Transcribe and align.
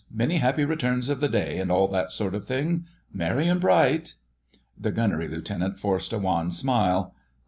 Many 0.11 0.37
happy 0.37 0.65
returns 0.65 1.09
of 1.09 1.19
the 1.19 1.29
day, 1.29 1.59
and 1.59 1.71
all 1.71 1.87
that 1.89 2.11
sort 2.11 2.33
of 2.33 2.43
thing. 2.43 2.87
Merry 3.13 3.47
and 3.47 3.61
bright?" 3.61 4.15
The 4.75 4.89
Gunnery 4.91 5.27
Lieutenant 5.27 5.77
forced 5.77 6.11
a 6.11 6.17
wan 6.17 6.49
smile. 6.49 7.13